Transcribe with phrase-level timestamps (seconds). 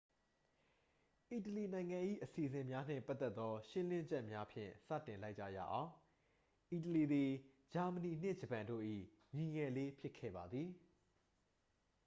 [1.29, 5.91] "အီတလီနိုင်ငံ၏ အစီအစဉ်များနှင့်ပတ်သက်သော ရှင်းလင်းချက်များဖြင့် စတင်လိုက်ကြရအောင်။
[6.71, 7.31] အီတလီသည်
[7.73, 8.83] ဂျာမနီနှင့် ဂျပန်တို့၏
[9.35, 10.69] "ညီငယ်လေး" ဖြစ်ခဲ့ပါသည်။